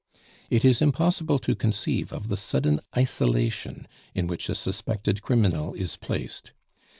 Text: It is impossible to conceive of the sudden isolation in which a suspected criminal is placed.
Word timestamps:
It 0.49 0.65
is 0.65 0.81
impossible 0.81 1.37
to 1.37 1.53
conceive 1.55 2.11
of 2.11 2.27
the 2.27 2.35
sudden 2.35 2.81
isolation 2.97 3.87
in 4.15 4.25
which 4.25 4.49
a 4.49 4.55
suspected 4.55 5.21
criminal 5.21 5.75
is 5.75 5.95
placed. 5.95 6.53